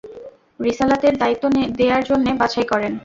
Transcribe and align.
রিসালাতের 0.59 1.13
দায়িত্ব 1.17 1.43
দেয়ার 1.77 2.03
জন্যে 2.09 2.31
বাছাই 2.41 2.65
করেন। 2.71 2.93